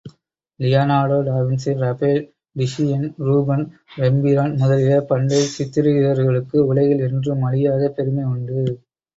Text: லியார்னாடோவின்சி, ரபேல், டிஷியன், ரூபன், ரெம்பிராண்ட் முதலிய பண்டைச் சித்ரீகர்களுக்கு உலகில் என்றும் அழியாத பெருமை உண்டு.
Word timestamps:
லியார்னாடோவின்சி, 0.59 1.71
ரபேல், 1.81 2.23
டிஷியன், 2.55 3.05
ரூபன், 3.19 3.63
ரெம்பிராண்ட் 3.97 4.57
முதலிய 4.57 4.97
பண்டைச் 5.11 5.53
சித்ரீகர்களுக்கு 5.55 6.59
உலகில் 6.71 7.05
என்றும் 7.09 7.43
அழியாத 7.43 7.91
பெருமை 7.91 8.25
உண்டு. 8.33 8.61